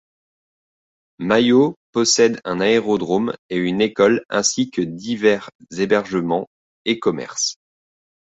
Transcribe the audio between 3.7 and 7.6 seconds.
école ainsi que divers hébergements et commerces.